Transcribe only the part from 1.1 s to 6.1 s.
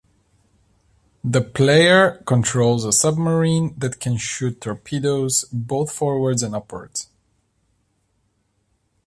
The player controls a submarine that can shoot torpedoes both